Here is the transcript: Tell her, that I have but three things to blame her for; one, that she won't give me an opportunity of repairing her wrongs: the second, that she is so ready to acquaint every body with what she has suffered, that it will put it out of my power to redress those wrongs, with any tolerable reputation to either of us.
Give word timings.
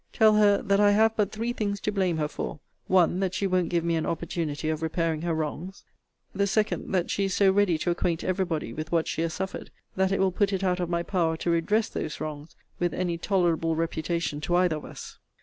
Tell 0.13 0.33
her, 0.37 0.63
that 0.63 0.79
I 0.79 0.93
have 0.93 1.15
but 1.15 1.31
three 1.31 1.53
things 1.53 1.79
to 1.81 1.91
blame 1.91 2.17
her 2.17 2.27
for; 2.27 2.59
one, 2.87 3.19
that 3.19 3.35
she 3.35 3.45
won't 3.45 3.69
give 3.69 3.83
me 3.83 3.95
an 3.97 4.07
opportunity 4.07 4.67
of 4.67 4.81
repairing 4.81 5.21
her 5.21 5.35
wrongs: 5.35 5.83
the 6.33 6.47
second, 6.47 6.91
that 6.95 7.11
she 7.11 7.25
is 7.25 7.35
so 7.35 7.51
ready 7.51 7.77
to 7.77 7.91
acquaint 7.91 8.23
every 8.23 8.45
body 8.45 8.73
with 8.73 8.91
what 8.91 9.07
she 9.07 9.21
has 9.21 9.35
suffered, 9.35 9.69
that 9.95 10.11
it 10.11 10.19
will 10.19 10.31
put 10.31 10.53
it 10.53 10.63
out 10.63 10.79
of 10.79 10.89
my 10.89 11.03
power 11.03 11.37
to 11.37 11.51
redress 11.51 11.87
those 11.87 12.19
wrongs, 12.19 12.55
with 12.79 12.95
any 12.95 13.19
tolerable 13.19 13.75
reputation 13.75 14.41
to 14.41 14.55
either 14.55 14.77
of 14.77 14.85
us. 14.85 15.19